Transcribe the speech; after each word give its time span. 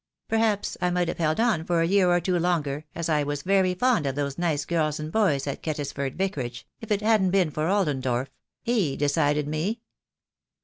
Perhaps 0.27 0.77
I 0.81 0.89
might 0.89 1.07
have 1.09 1.19
held 1.19 1.39
on 1.39 1.63
for 1.63 1.79
a 1.79 1.85
year 1.87 2.09
or 2.09 2.19
two 2.19 2.39
longer, 2.39 2.85
as 2.95 3.07
I 3.07 3.21
was 3.21 3.43
very 3.43 3.75
fond 3.75 4.07
of 4.07 4.15
those 4.15 4.35
nice 4.39 4.65
girls 4.65 4.99
and 4.99 5.11
boys 5.11 5.45
at 5.45 5.61
Kettisford 5.61 6.15
Vicarage, 6.15 6.65
if 6.79 6.89
it 6.89 7.01
hadn't 7.01 7.29
been 7.29 7.51
for 7.51 7.67
Ollendorff. 7.67 8.29
He 8.63 8.97
decided 8.97 9.47
me. 9.47 9.81